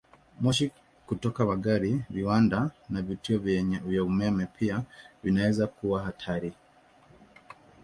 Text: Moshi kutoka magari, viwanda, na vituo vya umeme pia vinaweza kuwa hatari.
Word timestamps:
Moshi 0.41 0.65
kutoka 1.07 1.41
magari, 1.51 1.91
viwanda, 2.13 2.59
na 2.89 2.99
vituo 3.07 3.37
vya 3.87 4.03
umeme 4.03 4.45
pia 4.57 4.83
vinaweza 5.23 5.67
kuwa 5.67 6.03
hatari. 6.03 6.53